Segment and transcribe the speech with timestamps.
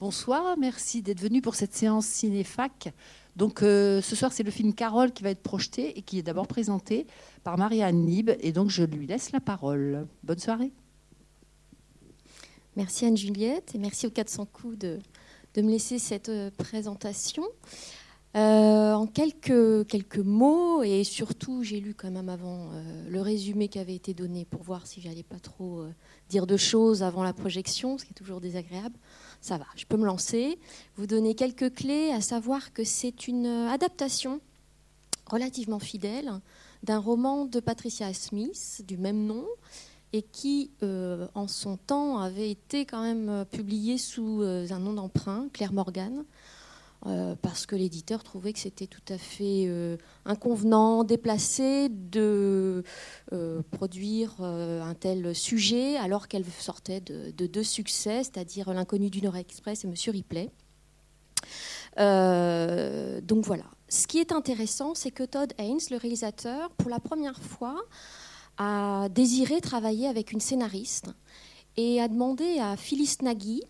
[0.00, 2.92] Bonsoir, merci d'être venu pour cette séance Cinéfac.
[3.34, 6.22] Donc euh, ce soir, c'est le film Carole qui va être projeté et qui est
[6.22, 7.04] d'abord présenté
[7.42, 8.30] par Marianne Nib.
[8.38, 10.06] Et donc je lui laisse la parole.
[10.22, 10.70] Bonne soirée.
[12.76, 15.00] Merci Anne-Juliette et merci aux 400 coups de,
[15.54, 17.42] de me laisser cette euh, présentation.
[18.36, 22.70] Euh, en quelques, quelques mots, et surtout, j'ai lu quand même avant
[23.08, 25.82] le résumé qui avait été donné pour voir si j'allais pas trop
[26.28, 28.94] dire de choses avant la projection, ce qui est toujours désagréable
[29.40, 30.58] ça va, je peux me lancer.
[30.96, 34.40] Vous donner quelques clés, à savoir que c'est une adaptation
[35.26, 36.32] relativement fidèle
[36.82, 39.44] d'un roman de Patricia Smith du même nom
[40.12, 44.94] et qui, euh, en son temps, avait été quand même publié sous euh, un nom
[44.94, 46.24] d'emprunt, Claire Morgan.
[47.06, 52.82] Euh, parce que l'éditeur trouvait que c'était tout à fait euh, inconvenant, déplacé de
[53.32, 59.36] euh, produire un tel sujet alors qu'elle sortait de, deux succès, c'est-à-dire L'inconnu du Nord
[59.36, 60.50] Express et Monsieur Ripley.
[61.96, 63.64] donc voilà.
[63.88, 67.76] Ce qui est intéressant, c'est que Todd Haynes, le réalisateur, pour la première fois,
[68.58, 71.06] a désiré travailler avec une scénariste
[71.78, 73.62] et a demandé à Phyllis Nagy,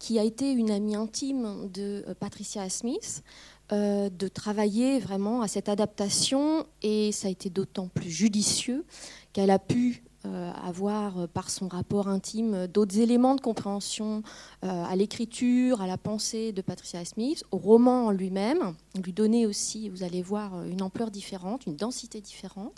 [0.00, 3.22] qui a été une amie intime de euh, Patricia Smith,
[3.70, 8.84] euh, de travailler vraiment à cette adaptation et ça a été d'autant plus judicieux
[9.32, 14.22] qu'elle a pu euh, avoir par son rapport intime d'autres éléments de compréhension
[14.62, 19.88] à l'écriture, à la pensée de Patricia Smith, au roman en lui-même, lui donner aussi,
[19.88, 22.74] vous allez voir, une ampleur différente, une densité différente.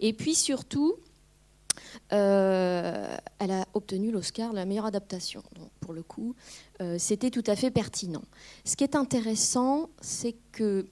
[0.00, 0.94] Et puis surtout,
[2.12, 5.42] euh, elle a obtenu l'Oscar de la meilleure adaptation.
[5.56, 6.34] Donc, pour le coup,
[6.80, 8.24] euh, c'était tout à fait pertinent.
[8.64, 10.86] Ce qui est intéressant, c'est que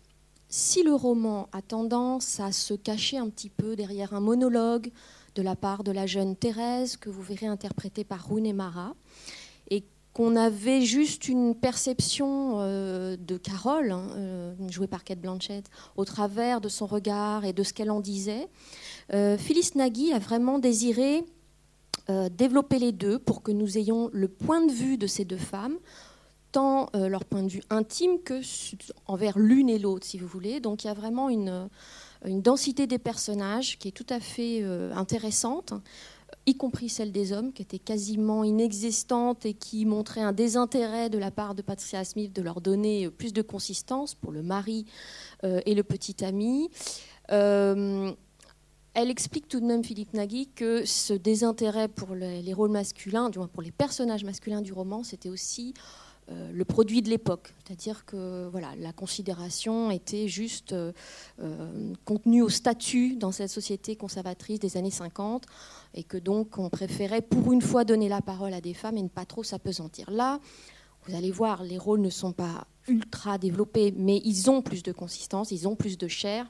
[0.49, 4.91] si le roman a tendance à se cacher un petit peu derrière un monologue
[5.35, 8.95] de la part de la jeune Thérèse, que vous verrez interprétée par Rune Mara,
[10.13, 15.65] qu'on avait juste une perception euh, de Carole, hein, jouée par Kate Blanchett,
[15.97, 18.49] au travers de son regard et de ce qu'elle en disait,
[19.13, 21.25] euh, Phyllis Nagy a vraiment désiré
[22.09, 25.37] euh, développer les deux pour que nous ayons le point de vue de ces deux
[25.37, 25.77] femmes,
[26.51, 28.41] tant euh, leur point de vue intime que
[29.07, 30.61] envers l'une et l'autre, si vous voulez.
[30.61, 31.69] Donc il y a vraiment une,
[32.25, 34.63] densité des personnages qui est tout à fait
[34.95, 35.75] intéressante
[36.47, 41.19] y compris celle des hommes, qui était quasiment inexistante et qui montrait un désintérêt de
[41.19, 44.87] la part de Patricia Smith de leur donner plus de consistance pour le mari
[45.43, 46.69] et le petit ami.
[48.95, 53.39] Elle explique tout de même, Philippe Nagy, que ce désintérêt pour les, rôles masculins, du
[53.39, 55.81] moins pour les personnages masculins du roman, c'était aussi euh,
[56.29, 57.53] le produit de l'époque.
[57.65, 60.93] C'est-à-dire que voilà, la considération était juste euh,
[61.41, 65.45] euh, contenue au statut dans cette société conservatrice des années 50
[65.95, 69.03] et que donc on préférait pour une fois donner la parole à des femmes et
[69.03, 70.11] ne pas trop s'apesantir.
[70.11, 70.39] Là,
[71.07, 74.93] vous allez voir, les rôles ne sont pas ultra développés, mais ils ont plus de
[74.93, 76.47] consistance, ils ont plus de chair.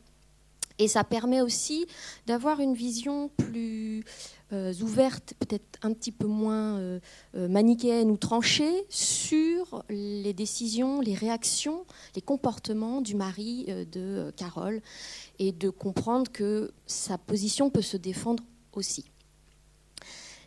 [0.82, 1.86] Et ça permet aussi
[2.26, 4.04] d'avoir une vision plus
[4.52, 6.98] euh, ouverte, peut-être un petit peu moins euh,
[7.36, 14.82] euh, manichéenne ou tranchée sur les décisions, les réactions, les comportements du mari de Carole
[15.38, 19.04] et de comprendre que sa position peut se défendre aussi.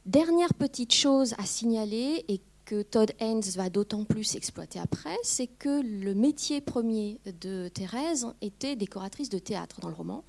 [0.05, 5.47] Dernière petite chose à signaler et que Todd Haynes va d'autant plus exploiter après, c'est
[5.47, 10.23] que le métier premier de Thérèse était décoratrice de théâtre dans le roman.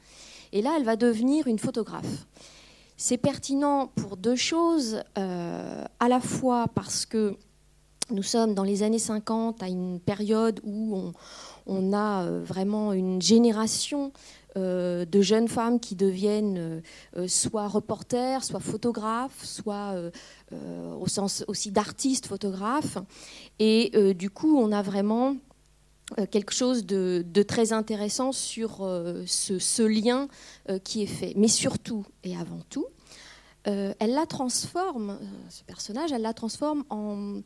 [0.52, 2.26] Et là, elle va devenir une photographe.
[2.96, 7.36] C'est pertinent pour deux choses, euh, à la fois parce que
[8.10, 11.12] nous sommes dans les années 50, à une période où
[11.66, 14.12] on, a euh, vraiment une génération
[14.56, 16.82] euh, de jeunes femmes qui deviennent
[17.16, 19.94] euh, soit reporters, soit photographes, soit
[20.52, 22.98] au sens aussi d'artistes photographes.
[23.58, 25.36] Et du coup, on a vraiment
[26.30, 28.78] quelque chose de, très intéressant sur
[29.26, 30.28] ce, ce, lien
[30.84, 31.32] qui est fait.
[31.36, 32.86] Mais surtout et avant tout,
[33.64, 35.18] elle la transforme,
[35.48, 37.40] ce personnage, elle la transforme en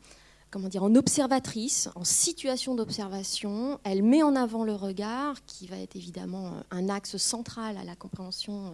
[0.51, 3.79] comment dire, en observatrice, en situation d'observation.
[3.83, 7.85] Elle met en avant le regard, qui va être évidemment euh, un axe central à
[7.85, 8.73] la compréhension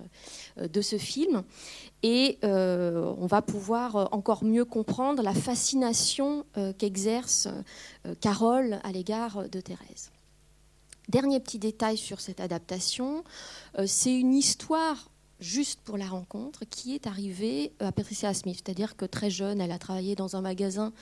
[0.58, 1.44] euh, de ce film.
[2.02, 6.46] Et euh, on va pouvoir encore mieux comprendre la fascination
[6.78, 7.48] qu'exerce
[8.22, 10.12] Carole à l'égard de Thérèse.
[11.10, 13.24] Dernier petit détail sur cette adaptation,
[13.86, 18.62] c'est une histoire juste pour la rencontre qui est arrivée à Patricia Smith.
[18.64, 20.94] C'est-à-dire que très jeune, elle a travaillé dans un magasin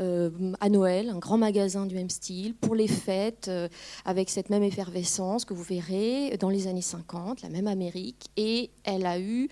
[0.00, 0.30] euh,
[0.60, 3.68] à Noël, un grand magasin du même style, pour les fêtes, euh,
[4.04, 8.26] avec cette même effervescence que vous verrez dans les années 50, la même Amérique.
[8.36, 9.48] Et elle a eu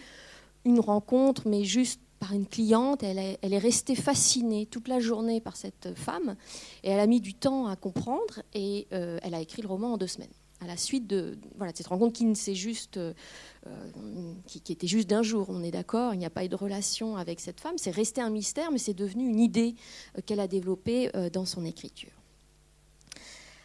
[0.65, 3.03] une rencontre, mais juste par une cliente.
[3.03, 6.37] Elle est, restée fascinée toute la journée par cette femme
[6.85, 9.97] et elle a mis du temps à comprendre et elle a écrit le roman en
[9.97, 10.29] deux semaines
[10.61, 13.12] à la suite de, voilà, cette rencontre qui, juste, euh,
[14.47, 17.17] qui, était juste d'un jour, on est d'accord, il n'y a pas eu de relation
[17.17, 19.75] avec cette femme, c'est resté un mystère, mais c'est devenu une idée
[20.17, 22.11] euh, qu'elle a développée euh, dans son écriture.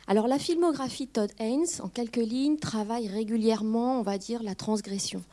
[0.07, 5.24] Alors la filmographie Todd Haynes, en quelques lignes, travaille régulièrement, on va dire, la transgression.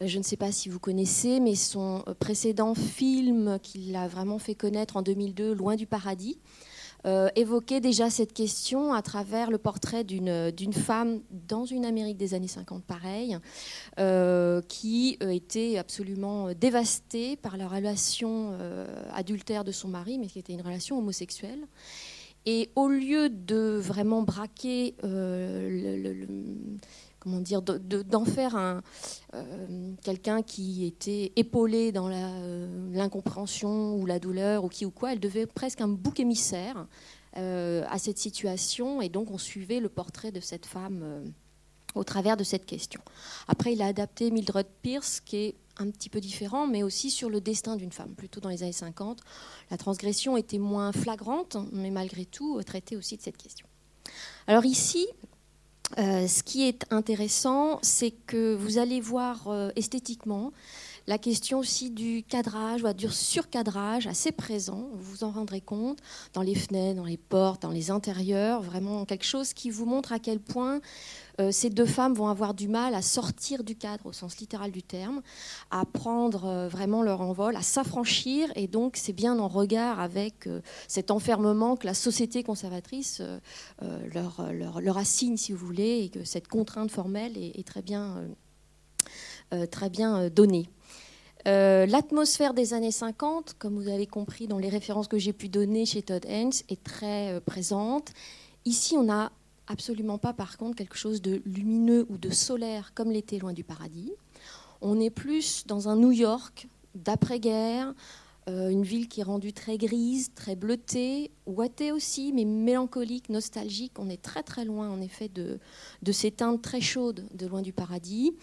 [0.00, 4.54] Je ne sais pas si vous connaissez, mais son précédent film qu'il a vraiment fait
[4.54, 6.38] connaître en 2002, Loin du paradis,
[7.06, 12.32] euh, évoquait déjà cette question à travers le portrait d'une femme dans une Amérique des
[12.32, 13.36] années 50 pareil,
[13.98, 18.56] euh, qui euh, était absolument dévastée par la relation
[19.12, 21.66] adultère de son mari, mais qui était une relation homosexuelle.
[22.46, 26.26] Et au lieu de vraiment braquer le,
[27.24, 28.82] comment dire, d'en faire un,
[30.02, 32.08] quelqu'un qui était épaulé dans
[32.92, 36.86] l'incompréhension ou la douleur ou qui ou quoi, elle devait presque un bouc émissaire
[37.36, 41.24] euh, à cette situation et donc on suivait le portrait de cette femme euh,
[41.94, 43.00] au travers de cette question.
[43.48, 47.30] Après, il a adapté Mildred Pierce, qui est un petit peu différent, mais aussi sur
[47.30, 49.20] le destin d'une femme, plutôt dans les années 50.
[49.70, 53.66] La transgression était moins flagrante, mais malgré tout, traitait aussi de cette question.
[54.46, 55.26] Alors ici, euh,
[55.96, 60.52] ce qui est intéressant, c'est que vous allez voir esthétiquement
[61.06, 65.98] la question aussi du cadrage, du surcadrage assez présent, vous vous en rendrez compte,
[66.32, 70.12] dans les fenêtres, dans les portes, dans les intérieurs, vraiment quelque chose qui vous montre
[70.12, 70.80] à quel point
[71.40, 74.70] euh, ces deux femmes vont avoir du mal à sortir du cadre au sens littéral
[74.70, 75.20] du terme,
[75.70, 80.46] à prendre euh, vraiment leur envol, à s'affranchir, et donc c'est bien en regard avec
[80.46, 83.22] euh, cet enfermement que la société conservatrice
[83.80, 88.24] leur, leur, assigne, si vous voulez, et que cette contrainte formelle est, très bien
[90.30, 90.68] donnée.
[91.46, 95.48] Euh, l'atmosphère des années 50, comme vous avez compris dans les références que j'ai pu
[95.48, 98.12] donner chez Todd Haynes, est très euh, présente.
[98.64, 99.30] Ici, on n'a
[99.66, 103.64] absolument pas, par contre, quelque chose de lumineux ou de solaire comme l'était Loin du
[103.64, 104.12] Paradis.
[104.80, 107.94] On est plus dans un New York d'après-guerre,
[108.48, 113.92] euh, une ville qui est rendue très grise, très bleutée, ouatée aussi, mais mélancolique, nostalgique.
[113.98, 115.58] On est très très loin en effet de,
[116.12, 118.34] ces teintes très chaudes de Loin du Paradis.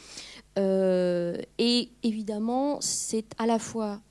[1.57, 4.01] Et évidemment, c'est à la fois,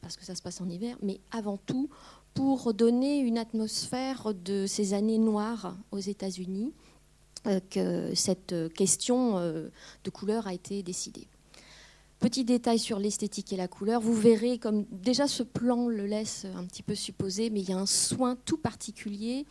[0.00, 1.90] parce que ça se passe en hiver, mais avant tout
[2.34, 6.72] pour donner une atmosphère de ces années noires aux États-Unis
[7.46, 11.28] euh, que cette question de couleur a été décidée.
[12.24, 16.46] Petit détail sur l'esthétique et la couleur, vous verrez comme déjà ce plan le laisse
[16.56, 19.44] un petit peu supposer, mais il y a un soin tout particulier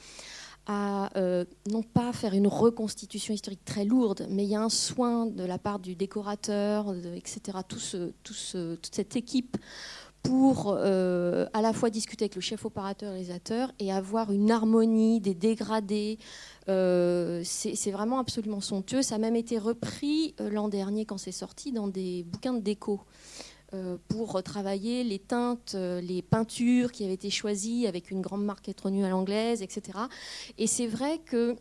[0.65, 4.69] à euh, non pas faire une reconstitution historique très lourde, mais il y a un
[4.69, 7.79] soin de la part du décorateur, etc., tout
[8.23, 9.57] toute cette équipe
[10.21, 15.19] pour euh, à la fois discuter avec le chef opérateur réalisateur et avoir une harmonie,
[15.19, 16.17] des dégradés.
[16.69, 19.01] Euh, c'est vraiment absolument somptueux.
[19.01, 23.01] Ça a même été repris l'an dernier quand c'est sorti dans des bouquins de déco
[24.07, 29.03] pour travailler les teintes, les peintures qui avaient été choisies avec une grande marque électronique
[29.03, 29.99] à l'anglaise, etc.
[30.57, 31.55] Et c'est vrai que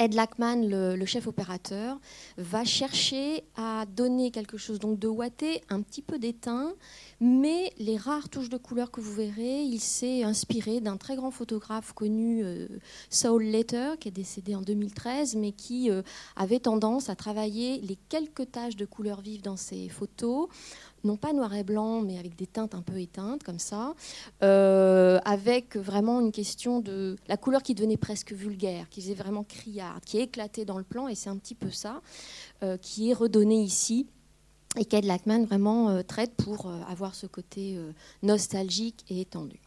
[0.00, 1.98] Ed Lackman, le, chef opérateur,
[2.38, 6.72] va chercher à donner quelque chose donc de ouaté, un petit peu d'éteint,
[7.20, 11.30] mais les rares touches de couleur que vous verrez, il s'est inspiré d'un très grand
[11.30, 12.66] photographe connu, euh,
[13.10, 16.00] Saul Letter, qui est décédé en 2013, mais qui euh,
[16.34, 20.48] avait tendance à travailler les quelques taches de couleur vive dans ses photos
[21.04, 23.94] non pas noir et blanc, mais avec des teintes un peu éteintes, comme ça,
[24.42, 29.44] euh, avec vraiment une question de la couleur qui devenait presque vulgaire, qui faisait vraiment
[29.44, 32.00] criarde, qui éclatait dans le plan, et c'est un petit peu ça
[32.62, 34.06] euh, qui est redonné ici.
[34.78, 37.76] Et qu'Ed Lackman vraiment euh, traite pour avoir ce côté
[38.22, 39.60] nostalgique et étendu.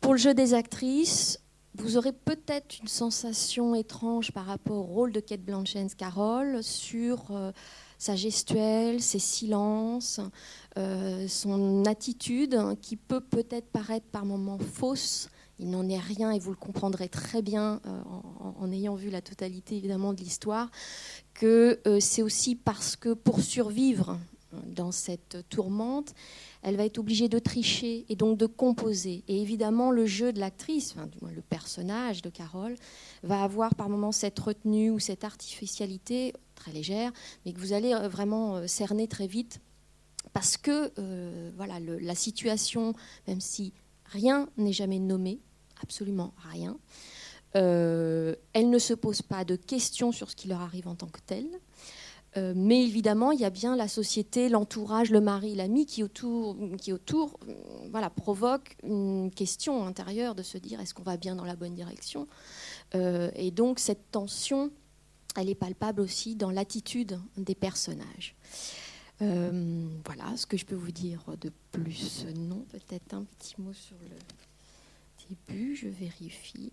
[0.00, 1.40] Pour le jeu des actrices,
[1.74, 7.32] vous aurez peut-être une sensation étrange par rapport au rôle de Kate Blanchett Carol sur
[7.98, 10.20] sa gestuelle, ses silences,
[10.78, 15.28] euh, son attitude qui peut peut-être paraître par moments fausse.
[15.58, 18.00] Il n'en est rien et vous le comprendrez très bien euh,
[18.60, 20.70] en, ayant vu la totalité évidemment de l'histoire
[21.34, 24.18] que euh, c'est aussi parce que pour survivre
[24.66, 26.14] dans cette tourmente,
[26.62, 29.24] elle va être obligée de tricher et donc de composer.
[29.28, 32.76] Et évidemment, le jeu de l'actrice, enfin, du moins le personnage de Carole,
[33.22, 37.12] va avoir par moments cette retenue ou cette artificialité très légère,
[37.44, 39.60] mais que vous allez euh, vraiment euh, cerner très vite
[40.32, 42.92] parce que euh, voilà, la situation,
[43.26, 43.72] même si
[44.04, 45.40] rien n'est jamais nommé,
[45.82, 46.76] absolument rien,
[47.54, 51.18] elle ne se pose pas de questions sur ce qui leur arrive en tant que
[51.26, 51.46] tel.
[52.38, 56.56] Euh, mais évidemment, il y a bien la société, l'entourage, le mari, l'ami qui autour,
[56.78, 57.54] qui autour euh,
[57.90, 61.74] voilà, provoque une question intérieure de se dire est-ce qu'on va bien dans la bonne
[61.74, 62.26] direction?
[62.94, 64.70] Euh, Et donc cette tension,
[65.36, 68.34] elle est palpable aussi dans l'attitude des personnages.
[69.20, 72.24] voilà ce que je peux vous dire de plus?
[72.36, 74.16] Non, peut-être un petit mot sur le
[75.28, 76.72] début, je vérifie.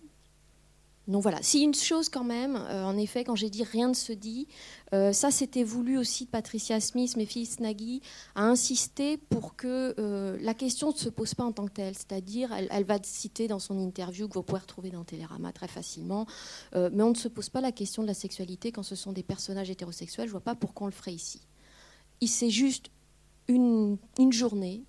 [1.08, 3.94] Donc voilà, si une chose quand même, euh, en effet, quand j'ai dit rien ne
[3.94, 4.48] se dit,
[4.92, 8.02] euh, ça c'était voulu aussi de Patricia Smith, mais Phyllis Nagy
[8.34, 11.94] a insisté pour que euh, la question ne se pose pas en tant que telle,
[11.94, 16.26] c'est-à-dire elle, va citer dans son interview que vous pouvez retrouver dans Télérama très facilement,
[16.74, 19.22] mais on ne se pose pas la question de la sexualité quand ce sont des
[19.22, 21.40] personnages hétérosexuels, je vois pas pourquoi on le ferait ici.
[22.24, 22.90] C'est juste
[23.48, 24.84] une, une journée,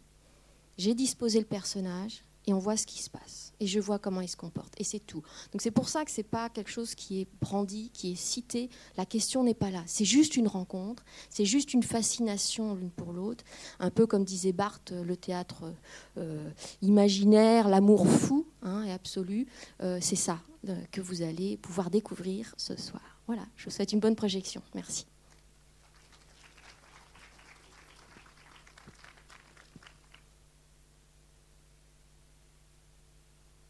[0.77, 3.53] j'ai disposé le personnage, et on voit ce qui se passe.
[3.59, 4.73] Et je vois comment il se comporte.
[4.79, 5.21] Et c'est tout.
[5.51, 8.15] Donc c'est pour ça que ce n'est pas quelque chose qui est brandi, qui est
[8.15, 8.69] cité.
[8.95, 9.83] La question n'est pas là.
[9.85, 13.43] C'est juste une rencontre, c'est juste une fascination l'une pour l'autre.
[13.79, 15.73] Un peu comme disait Barthes, le théâtre
[16.17, 16.49] euh,
[16.81, 19.47] imaginaire, l'amour fou hein, et absolu.
[19.81, 20.39] Euh, c'est ça
[20.69, 23.01] euh, que vous allez pouvoir découvrir ce soir.
[23.27, 24.61] Voilà, je vous souhaite une bonne projection.
[24.73, 25.05] Merci.